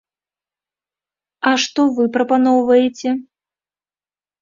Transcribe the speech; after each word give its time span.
А 1.51 1.53
што 1.65 1.81
вы 2.01 2.09
прапаноўваеце? 2.19 3.09